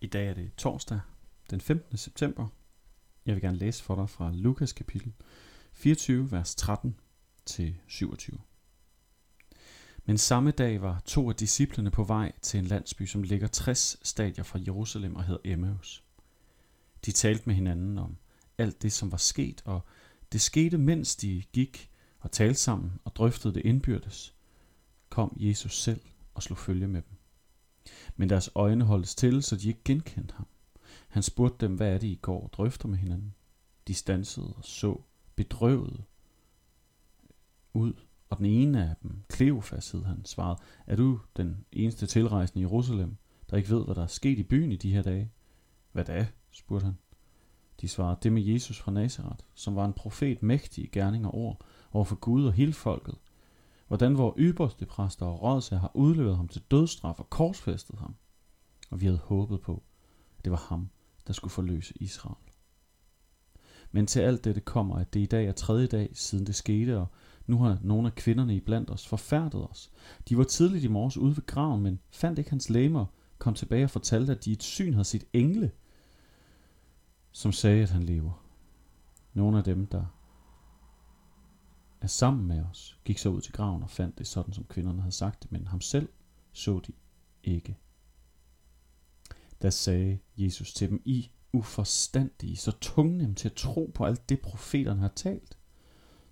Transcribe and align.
I 0.00 0.06
dag 0.06 0.28
er 0.28 0.34
det 0.34 0.50
torsdag 0.56 1.00
den 1.50 1.60
15. 1.60 1.96
september. 1.96 2.46
Jeg 3.26 3.34
vil 3.34 3.42
gerne 3.42 3.58
læse 3.58 3.82
for 3.82 3.94
dig 3.94 4.10
fra 4.10 4.32
Lukas 4.34 4.72
kapitel 4.72 5.12
24, 5.72 6.32
vers 6.32 6.54
13 6.54 6.96
til 7.46 7.76
27. 7.86 8.38
Men 10.04 10.18
samme 10.18 10.50
dag 10.50 10.82
var 10.82 11.02
to 11.04 11.28
af 11.28 11.36
disciplene 11.36 11.90
på 11.90 12.04
vej 12.04 12.32
til 12.42 12.58
en 12.58 12.66
landsby, 12.66 13.06
som 13.06 13.22
ligger 13.22 13.46
60 13.46 13.96
stadier 14.02 14.44
fra 14.44 14.58
Jerusalem 14.66 15.16
og 15.16 15.24
hedder 15.24 15.40
Emmaus. 15.44 16.04
De 17.04 17.12
talte 17.12 17.42
med 17.46 17.54
hinanden 17.54 17.98
om 17.98 18.16
alt 18.58 18.82
det, 18.82 18.92
som 18.92 19.12
var 19.12 19.18
sket, 19.18 19.62
og 19.64 19.80
det 20.32 20.40
skete, 20.40 20.78
mens 20.78 21.16
de 21.16 21.42
gik 21.52 21.90
og 22.20 22.32
talte 22.32 22.60
sammen 22.60 22.92
og 23.04 23.16
drøftede 23.16 23.54
det 23.54 23.64
indbyrdes, 23.64 24.34
kom 25.08 25.36
Jesus 25.36 25.82
selv 25.82 26.00
og 26.34 26.42
slog 26.42 26.58
følge 26.58 26.88
med 26.88 27.02
dem. 27.02 27.17
Men 28.16 28.28
deres 28.28 28.50
øjne 28.54 28.84
holdt 28.84 29.06
til, 29.06 29.42
så 29.42 29.56
de 29.56 29.68
ikke 29.68 29.80
genkendte 29.84 30.34
ham. 30.34 30.46
Han 31.08 31.22
spurgte 31.22 31.66
dem, 31.66 31.76
hvad 31.76 31.94
er 31.94 31.98
det, 31.98 32.06
I 32.06 32.18
går 32.22 32.42
og 32.42 32.52
drøfter 32.52 32.88
med 32.88 32.98
hinanden? 32.98 33.34
De 33.86 33.94
stansede 33.94 34.54
og 34.56 34.64
så 34.64 35.00
bedrøvet 35.36 36.04
ud, 37.74 37.92
og 38.30 38.38
den 38.38 38.46
ene 38.46 38.90
af 38.90 38.96
dem, 39.02 39.22
Kleofas 39.28 39.90
hed 39.90 40.04
han, 40.04 40.24
svarede, 40.24 40.60
er 40.86 40.96
du 40.96 41.20
den 41.36 41.64
eneste 41.72 42.06
tilrejsende 42.06 42.60
i 42.60 42.64
Jerusalem, 42.64 43.16
der 43.50 43.56
ikke 43.56 43.70
ved, 43.70 43.84
hvad 43.84 43.94
der 43.94 44.02
er 44.02 44.06
sket 44.06 44.38
i 44.38 44.42
byen 44.42 44.72
i 44.72 44.76
de 44.76 44.92
her 44.92 45.02
dage? 45.02 45.32
Hvad 45.92 46.04
da? 46.04 46.28
spurgte 46.50 46.84
han. 46.84 46.98
De 47.80 47.88
svarede, 47.88 48.18
det 48.22 48.32
med 48.32 48.42
Jesus 48.42 48.78
fra 48.78 48.92
Nazareth, 48.92 49.44
som 49.54 49.76
var 49.76 49.84
en 49.84 49.92
profet 49.92 50.42
mægtig 50.42 50.84
i 50.84 50.88
gerning 50.92 51.26
og 51.26 51.34
ord 51.34 51.64
over 51.92 52.04
for 52.04 52.16
Gud 52.16 52.44
og 52.44 52.52
hele 52.52 52.72
folket. 52.72 53.14
Hvordan 53.88 54.18
vores 54.18 54.34
ypperste 54.38 54.86
præster 54.86 55.26
og 55.26 55.42
rådsager 55.42 55.80
har 55.80 55.90
udleveret 55.94 56.36
ham 56.36 56.48
til 56.48 56.62
dødsstraf 56.70 57.18
og 57.18 57.30
korsfæstet 57.30 57.98
ham. 57.98 58.14
Og 58.90 59.00
vi 59.00 59.06
havde 59.06 59.18
håbet 59.18 59.60
på, 59.60 59.82
at 60.38 60.44
det 60.44 60.50
var 60.50 60.66
ham, 60.68 60.88
der 61.26 61.32
skulle 61.32 61.52
forløse 61.52 61.94
Israel. 61.96 62.36
Men 63.92 64.06
til 64.06 64.20
alt 64.20 64.44
dette 64.44 64.60
kommer, 64.60 64.96
at 64.96 65.14
det 65.14 65.20
i 65.20 65.26
dag 65.26 65.46
er 65.46 65.52
tredje 65.52 65.86
dag, 65.86 66.10
siden 66.14 66.46
det 66.46 66.54
skete, 66.54 66.98
og 66.98 67.06
nu 67.46 67.58
har 67.58 67.78
nogle 67.82 68.06
af 68.08 68.14
kvinderne 68.14 68.56
i 68.56 68.60
blandt 68.60 68.90
os 68.90 69.06
forfærdet 69.06 69.68
os. 69.68 69.90
De 70.28 70.38
var 70.38 70.44
tidligt 70.44 70.84
i 70.84 70.88
morges 70.88 71.16
ude 71.16 71.36
ved 71.36 71.46
graven, 71.46 71.82
men 71.82 72.00
fandt 72.10 72.38
ikke 72.38 72.50
hans 72.50 72.70
læmer, 72.70 73.06
kom 73.38 73.54
tilbage 73.54 73.84
og 73.84 73.90
fortalte, 73.90 74.32
at 74.32 74.44
de 74.44 74.50
i 74.50 74.52
et 74.52 74.62
syn 74.62 74.92
havde 74.92 75.04
set 75.04 75.24
engle, 75.32 75.70
som 77.32 77.52
sagde, 77.52 77.82
at 77.82 77.90
han 77.90 78.02
lever. 78.02 78.44
Nogle 79.34 79.58
af 79.58 79.64
dem, 79.64 79.86
der 79.86 80.04
er 82.00 82.06
sammen 82.06 82.46
med 82.46 82.64
os, 82.64 82.98
gik 83.04 83.18
så 83.18 83.28
ud 83.28 83.40
til 83.40 83.52
graven 83.52 83.82
og 83.82 83.90
fandt 83.90 84.18
det 84.18 84.26
sådan, 84.26 84.52
som 84.52 84.64
kvinderne 84.64 85.00
havde 85.00 85.14
sagt 85.14 85.42
det, 85.42 85.52
men 85.52 85.66
ham 85.66 85.80
selv 85.80 86.08
så 86.52 86.80
de 86.86 86.92
ikke. 87.42 87.78
Da 89.62 89.70
sagde 89.70 90.18
Jesus 90.36 90.74
til 90.74 90.90
dem, 90.90 91.02
I 91.04 91.30
uforstandige, 91.52 92.56
så 92.56 92.70
dem 92.96 93.34
til 93.34 93.48
at 93.48 93.54
tro 93.54 93.90
på 93.94 94.04
alt 94.04 94.28
det, 94.28 94.40
profeterne 94.40 95.00
har 95.00 95.12
talt. 95.16 95.58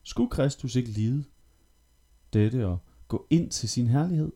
Skulle 0.02 0.30
Kristus 0.30 0.76
ikke 0.76 0.90
lide 0.90 1.24
dette 2.32 2.66
og 2.66 2.78
gå 3.08 3.26
ind 3.30 3.50
til 3.50 3.68
sin 3.68 3.86
herlighed? 3.86 4.32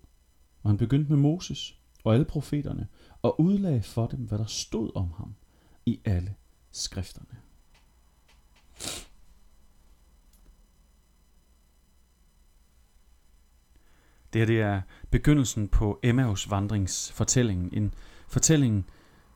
Og 0.62 0.70
han 0.70 0.76
begyndte 0.76 1.10
med 1.10 1.18
Moses 1.18 1.78
og 2.04 2.14
alle 2.14 2.24
profeterne 2.24 2.88
og 3.22 3.40
udlagde 3.40 3.82
for 3.82 4.06
dem, 4.06 4.20
hvad 4.20 4.38
der 4.38 4.46
stod 4.46 4.90
om 4.94 5.12
ham 5.12 5.34
i 5.86 6.00
alle 6.04 6.34
skrifterne. 6.70 7.49
Det 14.32 14.40
her 14.40 14.46
det 14.46 14.60
er 14.60 14.80
begyndelsen 15.10 15.68
på 15.68 15.98
Emmaus 16.02 16.50
vandringsfortællingen. 16.50 17.68
En 17.72 17.94
fortælling, 18.28 18.86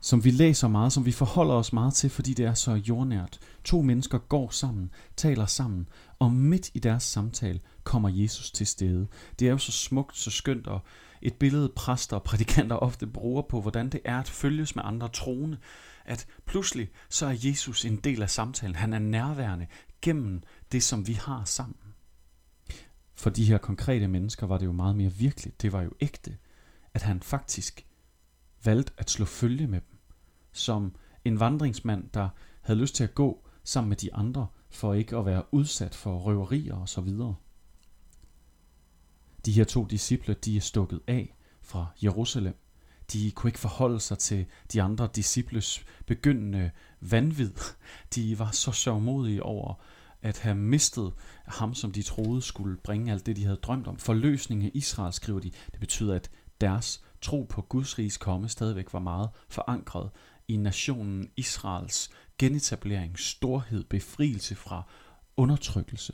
som 0.00 0.24
vi 0.24 0.30
læser 0.30 0.68
meget, 0.68 0.92
som 0.92 1.06
vi 1.06 1.12
forholder 1.12 1.54
os 1.54 1.72
meget 1.72 1.94
til, 1.94 2.10
fordi 2.10 2.34
det 2.34 2.46
er 2.46 2.54
så 2.54 2.72
jordnært. 2.72 3.38
To 3.64 3.82
mennesker 3.82 4.18
går 4.18 4.50
sammen, 4.50 4.90
taler 5.16 5.46
sammen, 5.46 5.88
og 6.18 6.32
midt 6.32 6.70
i 6.74 6.78
deres 6.78 7.02
samtale 7.02 7.60
kommer 7.84 8.08
Jesus 8.08 8.50
til 8.50 8.66
stede. 8.66 9.06
Det 9.38 9.46
er 9.46 9.50
jo 9.50 9.58
så 9.58 9.72
smukt, 9.72 10.16
så 10.16 10.30
skønt, 10.30 10.66
og 10.66 10.80
et 11.22 11.34
billede 11.34 11.72
præster 11.76 12.16
og 12.16 12.22
prædikanter 12.22 12.76
ofte 12.76 13.06
bruger 13.06 13.42
på, 13.42 13.60
hvordan 13.60 13.88
det 13.88 14.00
er 14.04 14.18
at 14.18 14.28
følges 14.28 14.76
med 14.76 14.84
andre 14.86 15.08
troende. 15.08 15.58
At 16.04 16.26
pludselig 16.46 16.90
så 17.08 17.26
er 17.26 17.36
Jesus 17.44 17.84
en 17.84 17.96
del 17.96 18.22
af 18.22 18.30
samtalen. 18.30 18.76
Han 18.76 18.92
er 18.92 18.98
nærværende 18.98 19.66
gennem 20.02 20.42
det, 20.72 20.82
som 20.82 21.06
vi 21.06 21.12
har 21.12 21.42
sammen. 21.44 21.83
For 23.24 23.30
de 23.30 23.44
her 23.44 23.58
konkrete 23.58 24.08
mennesker 24.08 24.46
var 24.46 24.58
det 24.58 24.66
jo 24.66 24.72
meget 24.72 24.96
mere 24.96 25.12
virkeligt. 25.12 25.62
Det 25.62 25.72
var 25.72 25.82
jo 25.82 25.90
ægte, 26.00 26.36
at 26.94 27.02
han 27.02 27.22
faktisk 27.22 27.86
valgte 28.64 28.92
at 28.98 29.10
slå 29.10 29.24
følge 29.24 29.66
med 29.66 29.80
dem. 29.80 29.98
Som 30.52 30.94
en 31.24 31.40
vandringsmand, 31.40 32.10
der 32.14 32.28
havde 32.60 32.80
lyst 32.80 32.94
til 32.94 33.04
at 33.04 33.14
gå 33.14 33.46
sammen 33.62 33.88
med 33.88 33.96
de 33.96 34.14
andre, 34.14 34.46
for 34.70 34.94
ikke 34.94 35.16
at 35.16 35.26
være 35.26 35.54
udsat 35.54 35.94
for 35.94 36.18
røverier 36.18 36.74
og 36.74 36.88
så 36.88 37.00
videre. 37.00 37.34
De 39.46 39.52
her 39.52 39.64
to 39.64 39.84
disciple, 39.84 40.34
de 40.34 40.56
er 40.56 40.60
stukket 40.60 41.00
af 41.06 41.36
fra 41.62 41.86
Jerusalem. 42.02 42.56
De 43.12 43.30
kunne 43.30 43.48
ikke 43.48 43.58
forholde 43.58 44.00
sig 44.00 44.18
til 44.18 44.46
de 44.72 44.82
andre 44.82 45.08
disciples 45.14 45.84
begyndende 46.06 46.70
vanvid. 47.00 47.52
De 48.14 48.38
var 48.38 48.50
så 48.50 48.72
sørgmodige 48.72 49.42
over 49.42 49.74
at 50.24 50.38
have 50.38 50.54
mistet 50.54 51.12
ham, 51.46 51.74
som 51.74 51.92
de 51.92 52.02
troede 52.02 52.42
skulle 52.42 52.76
bringe 52.76 53.12
alt 53.12 53.26
det, 53.26 53.36
de 53.36 53.44
havde 53.44 53.56
drømt 53.56 53.86
om. 53.86 53.96
Forløsningen 53.96 54.66
af 54.66 54.70
Israel, 54.74 55.12
skriver 55.12 55.40
de, 55.40 55.50
det 55.72 55.80
betyder, 55.80 56.14
at 56.14 56.30
deres 56.60 57.04
tro 57.20 57.46
på 57.50 57.62
Guds 57.62 57.98
riges 57.98 58.16
komme 58.16 58.48
stadigvæk 58.48 58.92
var 58.92 58.98
meget 58.98 59.30
forankret 59.48 60.10
i 60.48 60.56
nationen 60.56 61.30
Israels 61.36 62.10
genetablering, 62.38 63.18
storhed, 63.18 63.84
befrielse 63.84 64.54
fra 64.54 64.82
undertrykkelse. 65.36 66.12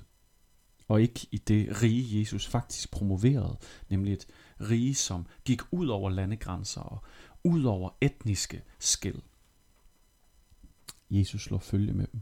Og 0.89 1.03
ikke 1.03 1.27
i 1.31 1.39
det 1.39 1.83
rige, 1.83 2.21
Jesus 2.21 2.47
faktisk 2.47 2.91
promoverede, 2.91 3.59
nemlig 3.89 4.13
et 4.13 4.27
rige, 4.61 4.95
som 4.95 5.27
gik 5.45 5.61
ud 5.71 5.89
over 5.89 6.11
landegrænser 6.11 6.81
og 6.81 7.05
ud 7.45 7.65
over 7.65 7.91
etniske 8.01 8.63
skæld. 8.79 9.23
Jesus 11.11 11.43
slår 11.43 11.59
følge 11.59 11.93
med 11.93 12.07
dem, 12.13 12.21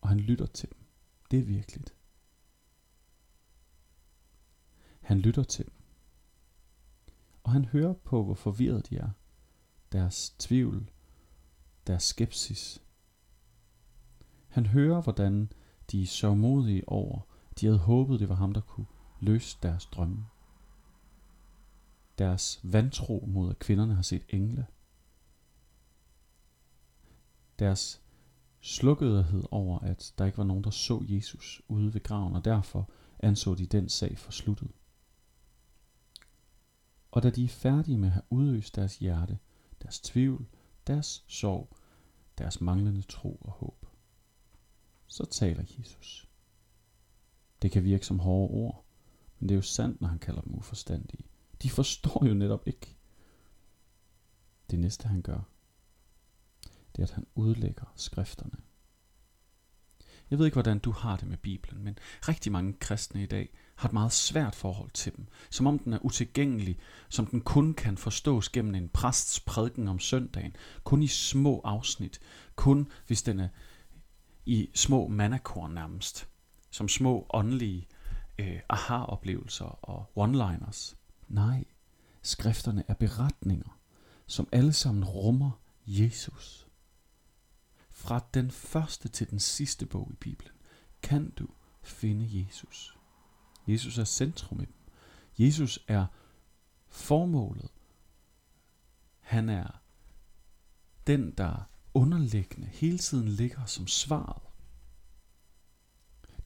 og 0.00 0.08
han 0.08 0.20
lytter 0.20 0.46
til 0.46 0.68
dem. 0.68 0.81
Det 1.32 1.40
er 1.40 1.44
virkeligt. 1.44 1.94
Han 5.00 5.20
lytter 5.20 5.42
til 5.42 5.64
dem. 5.64 5.74
Og 7.42 7.52
han 7.52 7.64
hører 7.64 7.92
på, 7.92 8.24
hvor 8.24 8.34
forvirret 8.34 8.90
de 8.90 8.96
er. 8.96 9.10
Deres 9.92 10.30
tvivl, 10.30 10.90
deres 11.86 12.02
skepsis. 12.02 12.82
Han 14.48 14.66
hører, 14.66 15.02
hvordan 15.02 15.52
de 15.90 16.02
er 16.02 16.06
så 16.06 16.34
modige 16.34 16.88
over, 16.88 17.20
de 17.60 17.66
havde 17.66 17.78
håbet, 17.78 18.20
det 18.20 18.28
var 18.28 18.34
ham, 18.34 18.52
der 18.52 18.60
kunne 18.60 18.86
løse 19.20 19.58
deres 19.62 19.86
drømme. 19.86 20.26
Deres 22.18 22.60
vantro 22.62 23.24
mod, 23.28 23.50
at 23.50 23.58
kvinderne 23.58 23.94
har 23.94 24.02
set 24.02 24.24
engle. 24.28 24.66
Deres 27.58 28.01
slukkethed 28.62 29.42
over, 29.50 29.78
at 29.78 30.14
der 30.18 30.24
ikke 30.24 30.38
var 30.38 30.44
nogen, 30.44 30.64
der 30.64 30.70
så 30.70 31.04
Jesus 31.08 31.62
ude 31.68 31.94
ved 31.94 32.02
graven, 32.02 32.34
og 32.34 32.44
derfor 32.44 32.90
anså 33.18 33.54
de 33.54 33.66
den 33.66 33.88
sag 33.88 34.18
for 34.18 34.32
sluttet. 34.32 34.70
Og 37.10 37.22
da 37.22 37.30
de 37.30 37.44
er 37.44 37.48
færdige 37.48 37.98
med 37.98 38.08
at 38.08 38.12
have 38.12 38.22
udøst 38.30 38.76
deres 38.76 38.98
hjerte, 38.98 39.38
deres 39.82 40.00
tvivl, 40.00 40.46
deres 40.86 41.24
sorg, 41.28 41.76
deres 42.38 42.60
manglende 42.60 43.02
tro 43.02 43.38
og 43.40 43.52
håb, 43.52 43.86
så 45.06 45.24
taler 45.24 45.64
Jesus. 45.78 46.28
Det 47.62 47.70
kan 47.70 47.84
virke 47.84 48.06
som 48.06 48.18
hårde 48.18 48.54
ord, 48.54 48.84
men 49.38 49.48
det 49.48 49.54
er 49.54 49.58
jo 49.58 49.62
sandt, 49.62 50.00
når 50.00 50.08
han 50.08 50.18
kalder 50.18 50.40
dem 50.40 50.54
uforstandige. 50.54 51.24
De 51.62 51.70
forstår 51.70 52.26
jo 52.26 52.34
netop 52.34 52.66
ikke. 52.66 52.96
Det 54.70 54.78
næste 54.78 55.08
han 55.08 55.22
gør, 55.22 55.40
det 56.96 57.02
er, 57.02 57.06
at 57.06 57.10
han 57.10 57.26
udlægger 57.34 57.92
skrifterne. 57.96 58.56
Jeg 60.30 60.38
ved 60.38 60.46
ikke, 60.46 60.54
hvordan 60.54 60.78
du 60.78 60.90
har 60.90 61.16
det 61.16 61.28
med 61.28 61.36
Bibelen, 61.36 61.84
men 61.84 61.98
rigtig 62.28 62.52
mange 62.52 62.72
kristne 62.72 63.22
i 63.22 63.26
dag 63.26 63.48
har 63.74 63.88
et 63.88 63.92
meget 63.92 64.12
svært 64.12 64.54
forhold 64.54 64.90
til 64.90 65.16
dem. 65.16 65.26
Som 65.50 65.66
om 65.66 65.78
den 65.78 65.92
er 65.92 65.98
utilgængelig, 66.04 66.78
som 67.08 67.26
den 67.26 67.40
kun 67.40 67.74
kan 67.74 67.96
forstås 67.96 68.48
gennem 68.48 68.74
en 68.74 68.88
præsts 68.88 69.40
prædiken 69.40 69.88
om 69.88 69.98
søndagen. 69.98 70.56
Kun 70.84 71.02
i 71.02 71.06
små 71.06 71.60
afsnit. 71.64 72.20
Kun 72.56 72.88
hvis 73.06 73.22
den 73.22 73.40
er 73.40 73.48
i 74.46 74.70
små 74.74 75.08
manakorn 75.08 75.70
nærmest. 75.70 76.28
Som 76.70 76.88
små 76.88 77.26
åndelige 77.30 77.88
øh, 78.38 78.60
aha-oplevelser 78.68 79.84
og 79.84 80.10
one-liners. 80.16 80.94
Nej, 81.28 81.64
skrifterne 82.22 82.84
er 82.88 82.94
beretninger, 82.94 83.78
som 84.26 84.48
alle 84.52 84.72
sammen 84.72 85.04
rummer 85.04 85.50
Jesus. 85.86 86.61
Fra 88.12 88.26
den 88.34 88.50
første 88.50 89.08
til 89.08 89.30
den 89.30 89.40
sidste 89.40 89.86
bog 89.86 90.08
i 90.12 90.14
Bibelen 90.14 90.54
kan 91.02 91.30
du 91.30 91.48
finde 91.82 92.28
Jesus. 92.32 92.98
Jesus 93.66 93.98
er 93.98 94.04
centrum 94.04 94.60
i 94.60 94.64
dem. 94.64 94.74
Jesus 95.38 95.84
er 95.88 96.06
formålet. 96.88 97.70
Han 99.20 99.48
er 99.48 99.82
den, 101.06 101.30
der 101.30 101.70
underliggende 101.94 102.66
hele 102.66 102.98
tiden 102.98 103.28
ligger 103.28 103.64
som 103.64 103.86
svaret. 103.86 104.42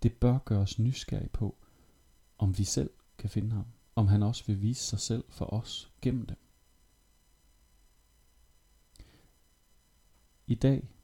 Det 0.03 0.13
bør 0.13 0.39
gøre 0.39 0.61
os 0.61 0.79
nysgerrige 0.79 1.29
på, 1.29 1.59
om 2.39 2.59
vi 2.59 2.65
selv 2.65 2.91
kan 3.19 3.31
finde 3.31 3.51
ham. 3.53 3.67
Om 3.95 4.07
han 4.07 4.23
også 4.23 4.45
vil 4.47 4.63
vise 4.63 4.83
sig 4.83 5.01
selv 5.01 5.25
for 5.29 5.47
os 5.53 5.93
gennem 6.03 6.27
dem. 6.27 6.39
I 10.47 10.55
dag, 10.55 10.96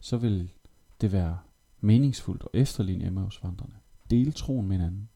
så 0.00 0.16
vil 0.16 0.52
det 1.00 1.12
være 1.12 1.38
meningsfuldt 1.80 2.42
at 2.42 2.60
efterligne 2.60 3.06
Emmausvandrene. 3.06 3.74
Dele 4.10 4.32
troen 4.32 4.68
med 4.68 4.76
hinanden. 4.76 5.08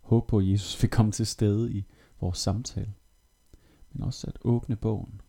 Håb 0.00 0.28
på, 0.28 0.38
at 0.38 0.48
Jesus 0.48 0.82
vil 0.82 0.90
komme 0.90 1.12
til 1.12 1.26
stede 1.26 1.72
i 1.72 1.84
vores 2.20 2.38
samtale. 2.38 2.94
Men 3.92 4.02
også 4.02 4.26
at 4.26 4.38
åbne 4.40 4.76
bogen. 4.76 5.20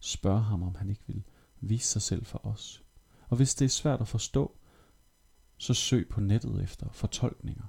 Spørge 0.00 0.42
ham, 0.42 0.62
om 0.62 0.74
han 0.74 0.90
ikke 0.90 1.02
vil 1.06 1.22
vise 1.60 1.86
sig 1.86 2.02
selv 2.02 2.24
for 2.24 2.46
os. 2.46 2.84
Og 3.28 3.36
hvis 3.36 3.54
det 3.54 3.64
er 3.64 3.68
svært 3.68 4.00
at 4.00 4.08
forstå, 4.08 4.56
så 5.56 5.74
søg 5.74 6.08
på 6.08 6.20
nettet 6.20 6.62
efter 6.62 6.88
fortolkninger. 6.90 7.64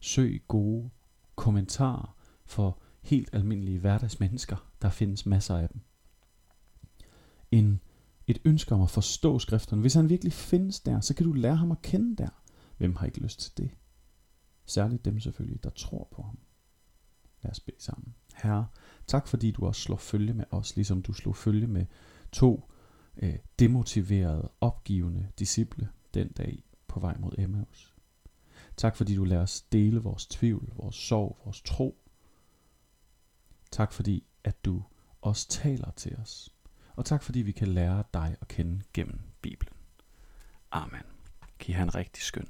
Søg 0.00 0.42
gode 0.48 0.90
kommentarer 1.34 2.16
for 2.44 2.78
helt 3.02 3.30
almindelige 3.32 3.78
hverdagsmennesker. 3.78 4.56
Der 4.82 4.90
findes 4.90 5.26
masser 5.26 5.56
af 5.56 5.68
dem. 5.68 5.80
En, 7.50 7.80
et 8.30 8.40
ønske 8.44 8.74
om 8.74 8.82
at 8.82 8.90
forstå 8.90 9.38
skrifterne. 9.38 9.80
Hvis 9.80 9.94
han 9.94 10.08
virkelig 10.08 10.32
findes 10.32 10.80
der, 10.80 11.00
så 11.00 11.14
kan 11.14 11.26
du 11.26 11.32
lære 11.32 11.56
ham 11.56 11.72
at 11.72 11.82
kende 11.82 12.16
der. 12.16 12.42
Hvem 12.78 12.96
har 12.96 13.06
ikke 13.06 13.20
lyst 13.20 13.40
til 13.40 13.56
det? 13.56 13.70
Særligt 14.66 15.04
dem 15.04 15.20
selvfølgelig, 15.20 15.64
der 15.64 15.70
tror 15.70 16.08
på 16.10 16.22
ham. 16.22 16.38
Lad 17.42 17.50
os 17.50 17.60
bede 17.60 17.82
sammen. 17.82 18.14
Herre, 18.34 18.66
tak 19.06 19.28
fordi 19.28 19.50
du 19.50 19.66
også 19.66 19.80
slår 19.80 19.96
følge 19.96 20.34
med 20.34 20.44
os, 20.50 20.76
ligesom 20.76 21.02
du 21.02 21.12
slog 21.12 21.36
følge 21.36 21.66
med 21.66 21.86
to 22.32 22.70
øh, 23.16 23.38
demotiverede, 23.58 24.50
opgivende 24.60 25.28
disciple 25.38 25.88
den 26.14 26.28
dag 26.28 26.64
på 26.88 27.00
vej 27.00 27.16
mod 27.18 27.32
Emmaus. 27.38 27.94
Tak 28.76 28.96
fordi 28.96 29.14
du 29.14 29.24
lader 29.24 29.42
os 29.42 29.60
dele 29.60 30.00
vores 30.00 30.26
tvivl, 30.26 30.72
vores 30.76 30.96
sorg, 30.96 31.38
vores 31.44 31.62
tro. 31.62 32.04
Tak 33.70 33.92
fordi 33.92 34.24
at 34.44 34.64
du 34.64 34.82
også 35.20 35.48
taler 35.48 35.90
til 35.90 36.16
os. 36.16 36.54
Og 36.96 37.04
tak 37.04 37.22
fordi 37.22 37.38
vi 37.38 37.52
kan 37.52 37.68
lære 37.68 38.04
dig 38.14 38.36
at 38.40 38.48
kende 38.48 38.82
gennem 38.94 39.20
Bibelen. 39.42 39.74
Amen. 40.70 41.02
Kan 41.58 41.70
I 41.70 41.72
have 41.72 41.82
en 41.82 41.94
rigtig 41.94 42.22
skøn 42.22 42.48